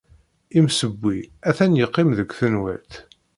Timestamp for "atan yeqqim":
1.49-2.09